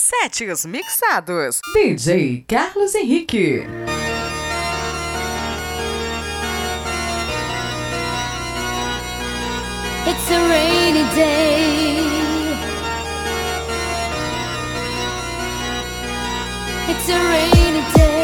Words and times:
Sete 0.00 0.48
os 0.48 0.64
mixados. 0.64 1.58
DJ 1.74 2.44
Carlos 2.46 2.94
Henrique. 2.94 3.66
It's 10.06 10.30
a 10.30 10.38
rainy 10.48 11.02
day. 11.16 11.96
It's 16.88 17.08
a 17.08 17.18
rainy 17.18 17.82
day. 17.92 18.17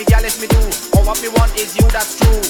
me, 0.00 0.06
girl, 0.06 0.22
let 0.22 0.40
me 0.40 0.46
do. 0.46 0.58
All 0.96 1.04
what 1.04 1.20
me 1.22 1.28
want 1.28 1.54
is 1.56 1.76
you, 1.76 1.86
that's 1.90 2.18
true. 2.18 2.49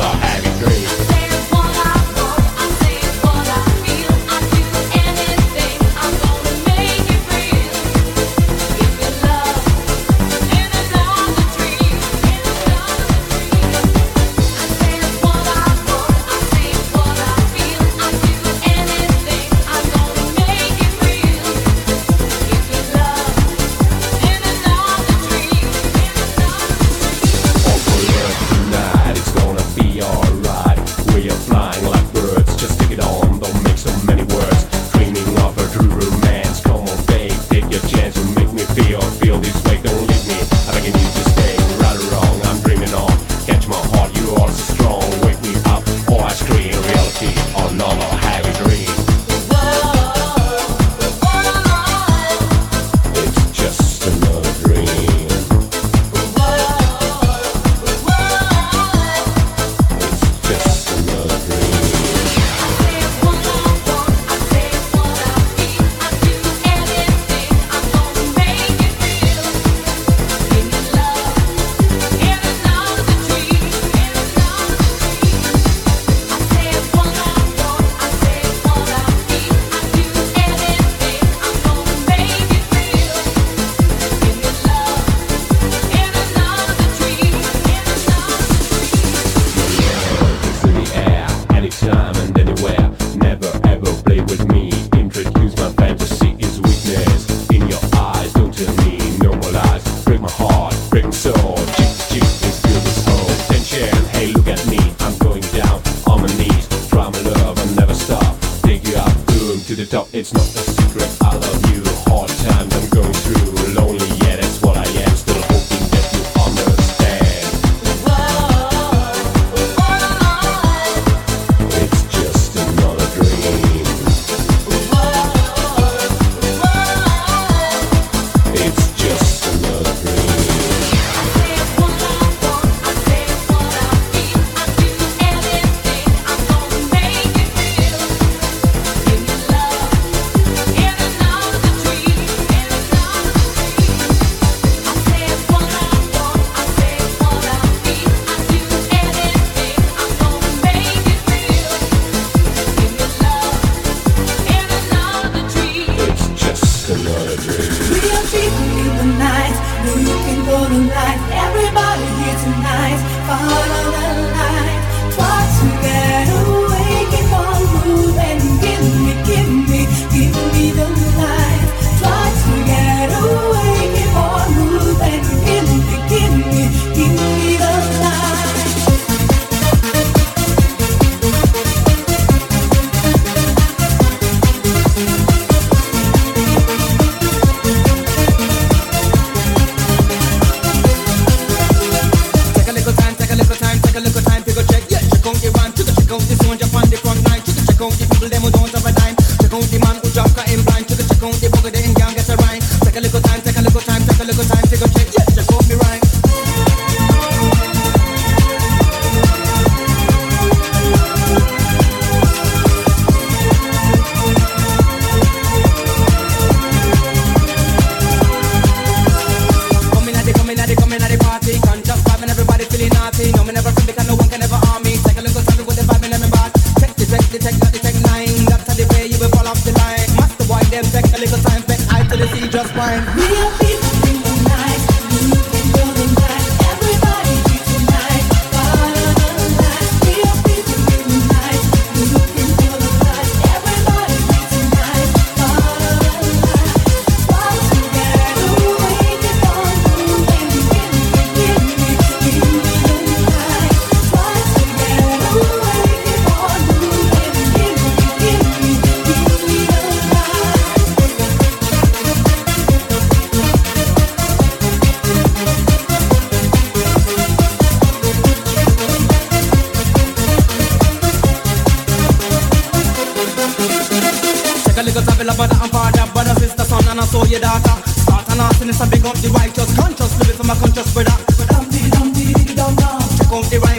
never 0.00 0.16
having 0.16 0.58
dreams. 0.58 1.09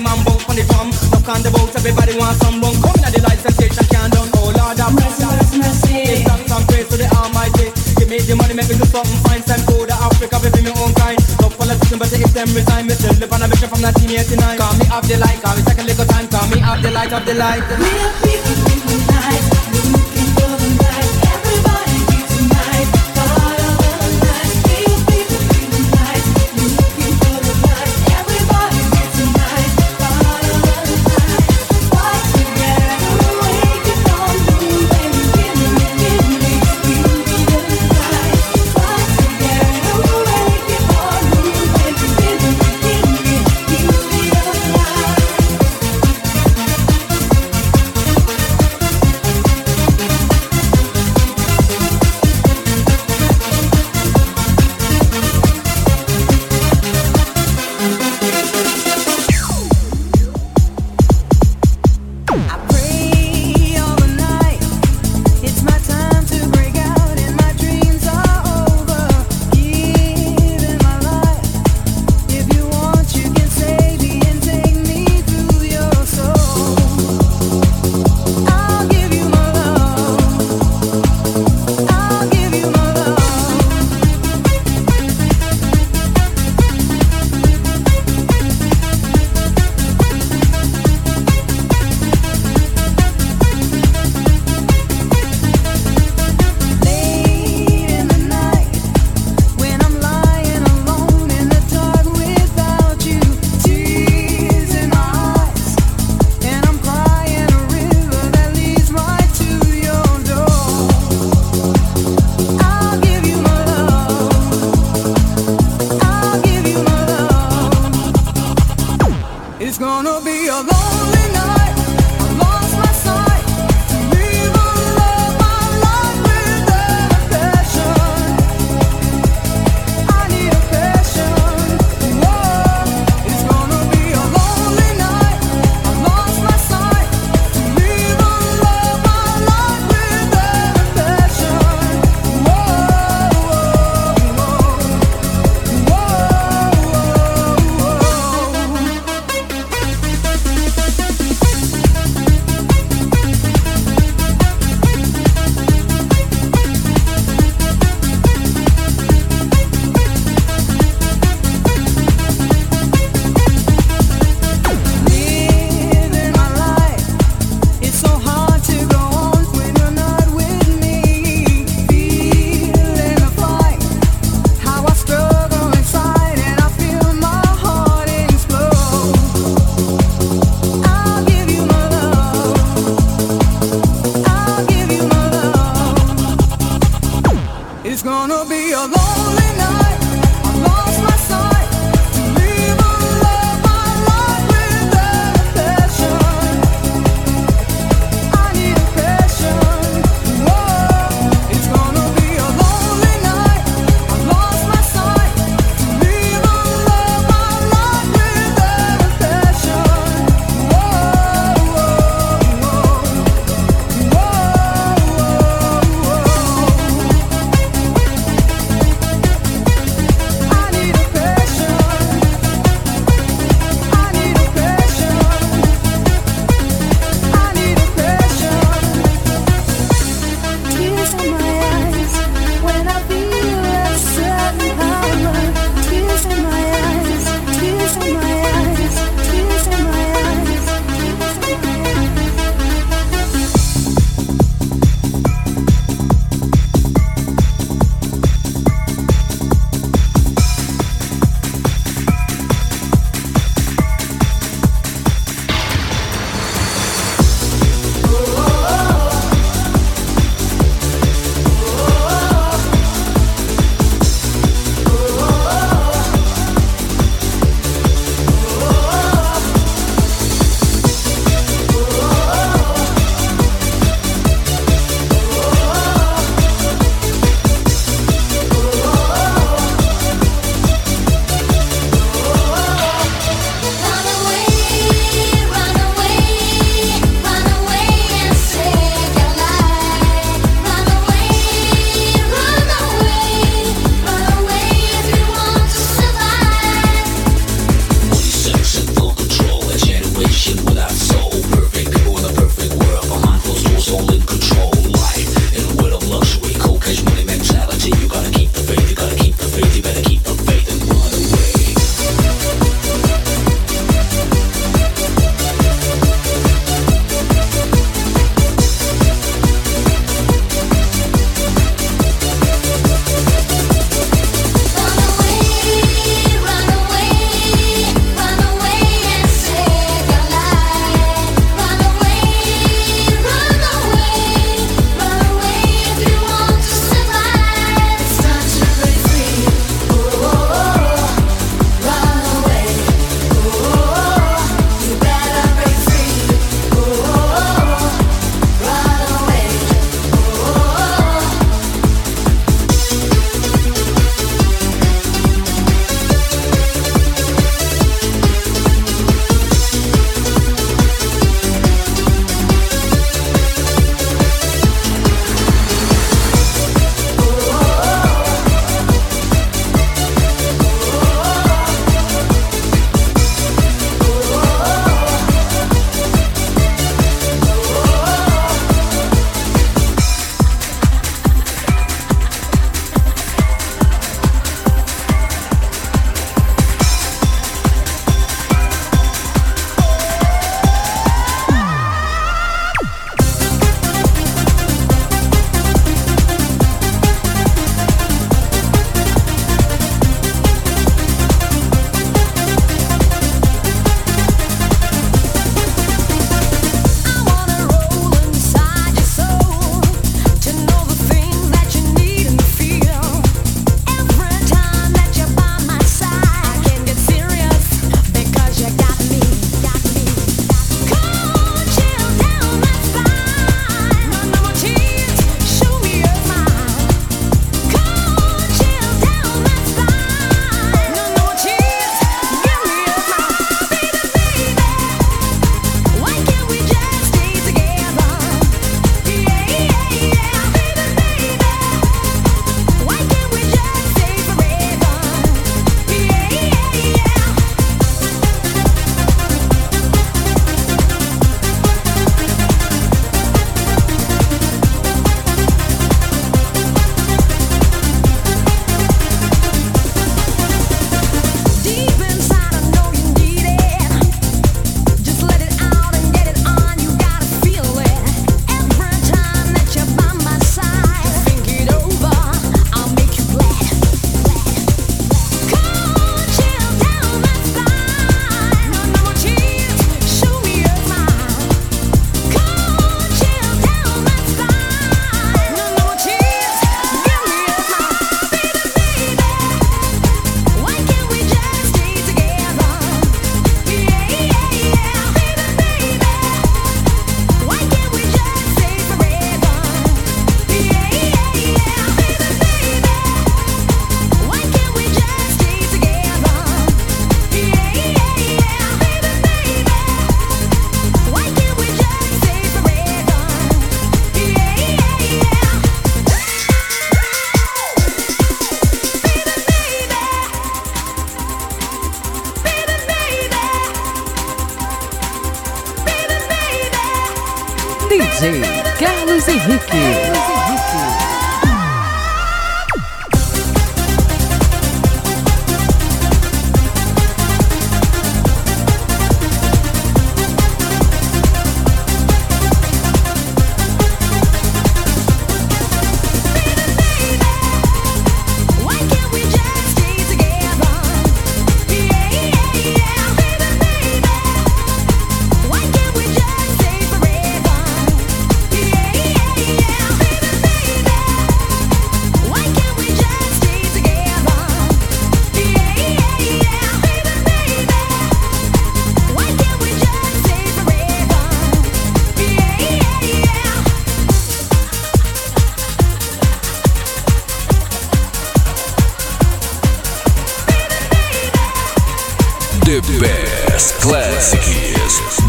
the 0.03 0.41
on 0.49 0.55
the 0.55 0.63
drum. 0.65 0.89
Knock 1.11 1.29
on 1.29 1.41
the 1.43 1.51
boat, 1.51 1.73
everybody 1.75 2.17
wants 2.17 2.39
some 2.41 2.61
rum. 2.61 2.75
Come 2.81 2.97
in 3.05 3.11
the 3.13 3.21
light 3.21 3.39
sensation, 3.39 3.85
can't 3.87 4.11
down. 4.13 4.27
Oh 4.35 4.49
Lord, 4.51 4.77
have 4.79 4.93
mercy, 4.93 5.25
mercy, 5.25 5.57
mercy. 5.61 5.95
Give 6.25 6.51
and 6.51 6.65
praise 6.67 6.87
to 6.89 6.97
the 6.97 7.07
Almighty. 7.13 7.69
Give 7.97 8.09
me 8.09 8.17
the 8.19 8.35
money, 8.35 8.53
make 8.53 8.69
me 8.69 8.75
something 8.87 9.19
fine. 9.25 9.43
Send 9.43 9.65
go 9.67 9.85
to 9.85 9.93
Africa, 9.93 10.37
baby, 10.41 10.65
me 10.65 10.71
own 10.75 10.93
kind. 10.97 11.19
No 11.41 11.49
politician, 11.49 11.97
but 11.99 12.11
if 12.11 12.33
them 12.33 12.49
resign, 12.53 12.87
me 12.87 12.93
still 12.97 13.15
live 13.19 13.31
on 13.31 13.43
a 13.43 13.47
mission 13.47 13.69
from 13.69 13.81
1989. 13.81 14.57
Call 14.57 14.73
me 14.77 14.85
up 14.89 15.03
the 15.05 15.17
light, 15.21 15.39
call 15.41 15.55
me 15.55 15.61
second 15.63 15.85
little 15.85 16.07
time, 16.07 16.27
call 16.27 16.47
me 16.49 16.57
up 16.61 16.79
the 16.81 16.91
light, 16.91 17.11
up 17.13 17.23
the 17.25 17.35
light. 17.35 17.63
We're 17.77 18.11
people. 18.25 18.80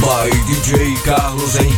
By 0.03 0.29
DJ 0.47 0.97
Carlos 1.05 1.57
Henrique. 1.57 1.72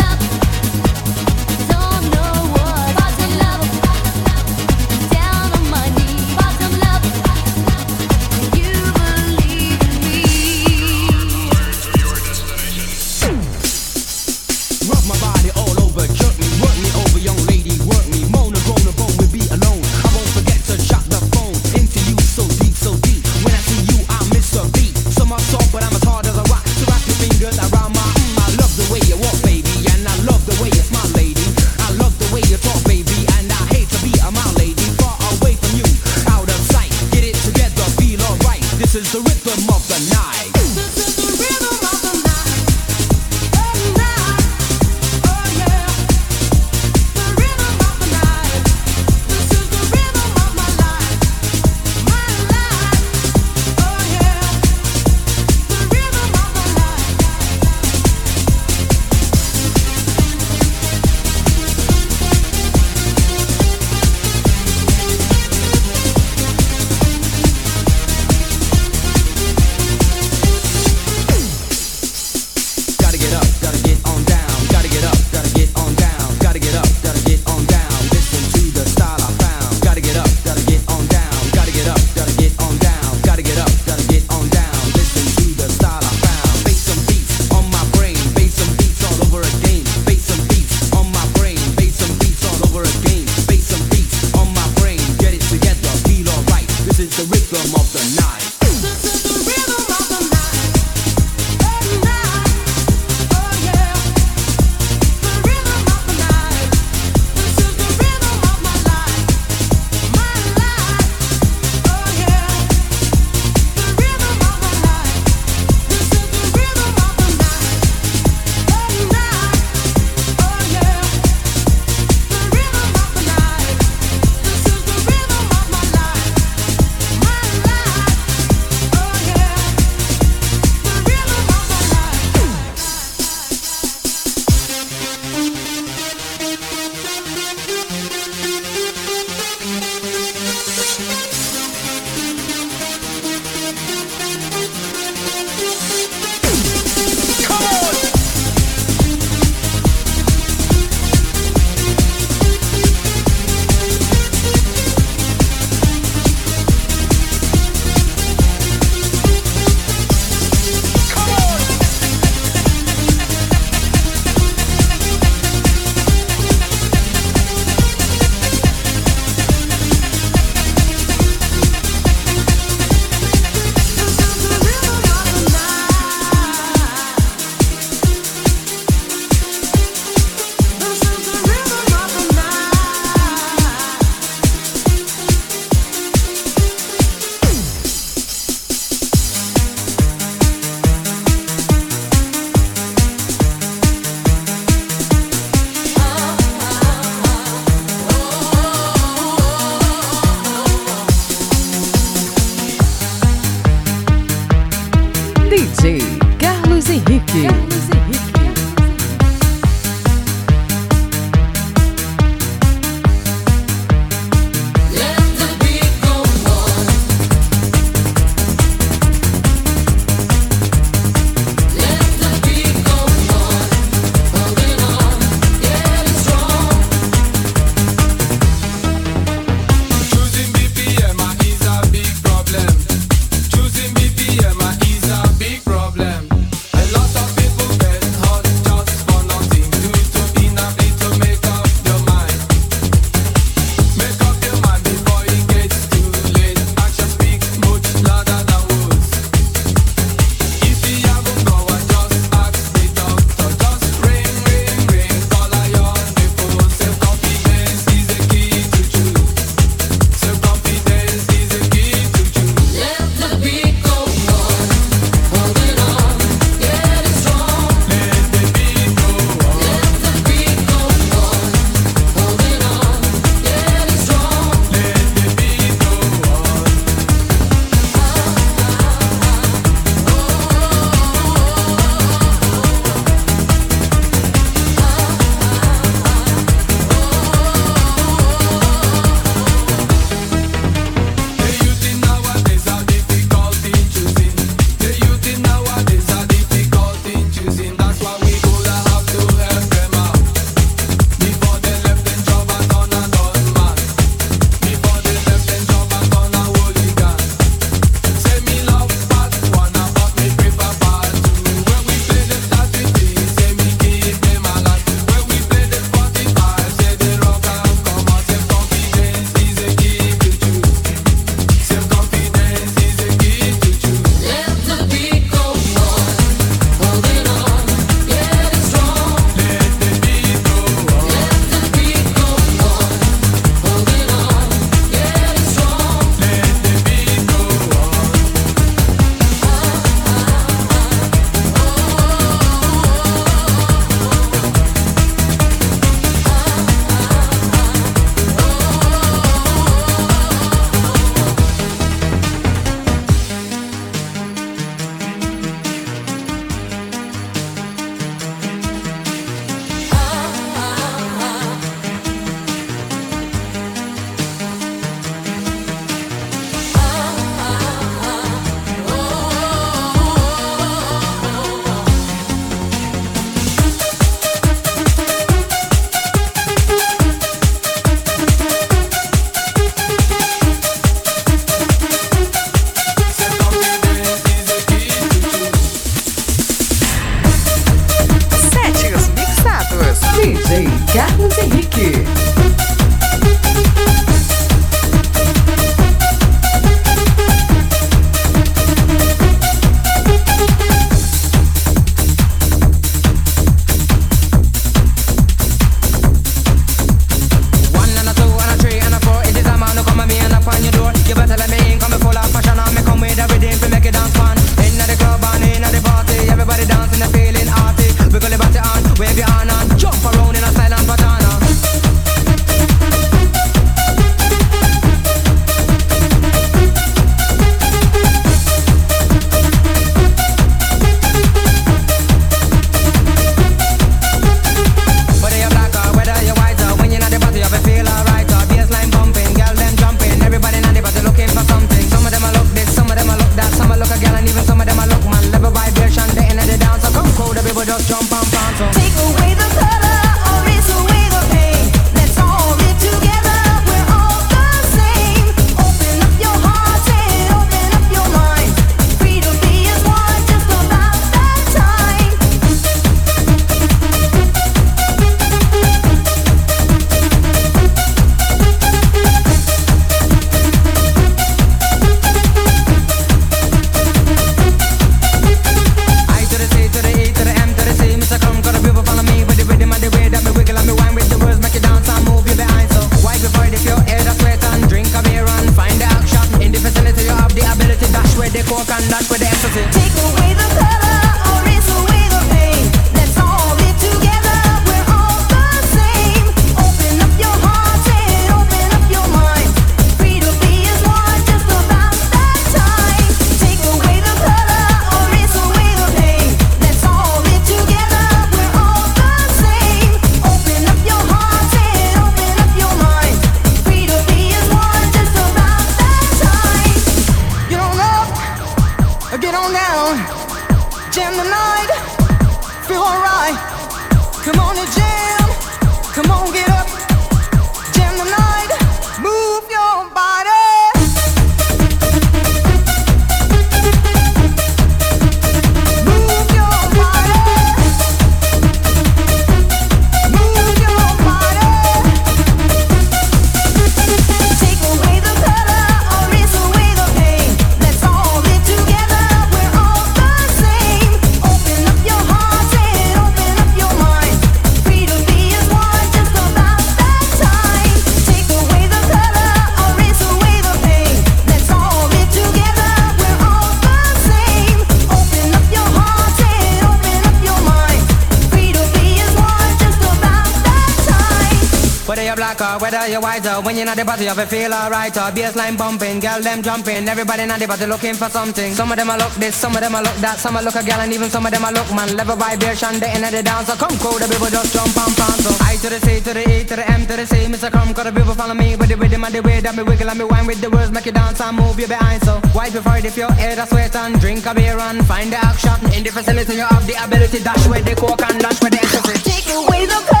Whether 572.41 572.89
you're 572.89 573.01
wiser, 573.01 573.37
when 573.45 573.55
you're 573.55 573.69
not 573.69 573.77
the 573.77 573.85
party, 573.85 574.05
you'll 574.05 574.17
feel 574.25 574.51
alright. 574.51 574.89
Or 574.97 575.13
baseline 575.13 575.55
bumping, 575.55 575.99
girl, 575.99 576.19
them 576.21 576.41
jumping. 576.41 576.89
Everybody 576.89 577.27
not 577.27 577.37
the 577.37 577.45
party 577.45 577.67
looking 577.67 577.93
for 577.93 578.09
something. 578.09 578.53
Some 578.57 578.71
of 578.71 578.77
them 578.77 578.89
I 578.89 578.97
look 578.97 579.13
this, 579.21 579.35
some 579.35 579.53
of 579.53 579.61
them 579.61 579.75
I 579.75 579.81
look 579.81 579.93
that. 580.01 580.17
Some 580.17 580.35
I 580.35 580.41
look 580.41 580.55
a 580.55 580.65
girl, 580.65 580.81
and 580.81 580.91
even 580.91 581.09
some 581.11 581.23
of 581.23 581.31
them 581.31 581.45
I 581.45 581.51
look 581.51 581.69
man. 581.69 581.95
Level 581.95 582.15
vibration, 582.17 582.81
the 582.81 582.89
at 582.89 583.13
the 583.13 583.21
dancer. 583.21 583.53
Come 583.61 583.77
cool, 583.77 583.93
the 584.01 584.09
people 584.09 584.25
just 584.33 584.57
jump 584.57 584.73
and 584.73 584.93
pound. 584.97 585.21
So 585.21 585.29
I 585.45 585.53
to 585.61 585.69
the 585.69 585.79
C, 585.85 586.01
to 586.01 586.13
the 586.17 586.23
E, 586.25 586.43
to 586.49 586.55
the 586.57 586.65
M, 586.65 586.81
to 586.89 586.95
the 586.97 587.05
C. 587.05 587.29
Mr. 587.29 587.51
Come, 587.53 587.75
cause 587.77 587.85
the 587.85 587.93
people 587.93 588.15
follow 588.17 588.33
me 588.33 588.57
with 588.57 588.69
the 588.73 588.77
rhythm 588.77 589.05
and 589.05 589.13
the 589.13 589.21
way 589.21 589.37
that 589.37 589.53
me 589.53 589.61
wiggle 589.61 589.89
and 589.93 589.99
me 590.01 590.05
wine 590.09 590.25
with 590.25 590.41
the 590.41 590.49
words. 590.49 590.73
Make 590.73 590.89
you 590.89 590.97
dance 590.97 591.21
and 591.21 591.37
move 591.37 591.61
your 591.61 591.69
behind. 591.69 592.01
So 592.01 592.17
wipe 592.33 592.57
your 592.57 592.65
forehead 592.65 592.89
if 592.89 592.97
your 592.97 593.13
head 593.13 593.37
a 593.37 593.45
sweat 593.45 593.75
and 593.77 594.01
drink 594.01 594.25
a 594.25 594.33
beer 594.33 594.57
and 594.57 594.81
find 594.89 595.13
the 595.13 595.21
action. 595.21 595.61
In 595.77 595.85
the 595.85 595.93
facility, 595.93 596.41
you 596.41 596.47
have 596.49 596.65
the 596.65 596.73
ability. 596.73 597.21
Dash 597.21 597.45
where 597.45 597.61
the 597.61 597.77
coke 597.77 598.01
and 598.01 598.17
dash 598.17 598.41
where 598.41 598.49
the 598.49 598.57
ecstasy. 598.57 598.97
Take 599.05 599.29
away 599.29 599.69
the. 599.69 600.00